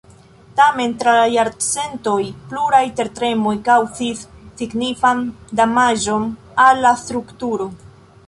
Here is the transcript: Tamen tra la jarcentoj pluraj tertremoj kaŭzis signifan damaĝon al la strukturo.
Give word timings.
Tamen 0.59 0.93
tra 1.01 1.11
la 1.17 1.25
jarcentoj 1.33 2.15
pluraj 2.53 2.79
tertremoj 3.01 3.53
kaŭzis 3.69 4.25
signifan 4.61 5.23
damaĝon 5.61 6.25
al 6.67 6.83
la 6.87 6.95
strukturo. 7.03 7.69